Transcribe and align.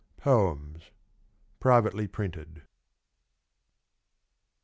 POEMS. 0.17 0.89
Privately 1.59 2.07
printed. 2.07 2.63